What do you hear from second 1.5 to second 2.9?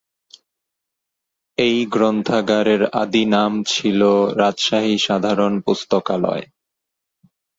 এই গ্রন্থাগারের